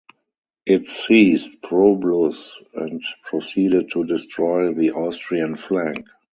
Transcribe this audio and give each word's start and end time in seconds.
It 0.65 0.87
seized 0.87 1.61
Probluz, 1.61 2.53
and 2.73 3.03
proceeded 3.23 3.91
to 3.91 4.03
destroy 4.03 4.73
the 4.73 4.93
Austrian 4.93 5.55
flank. 5.55 6.07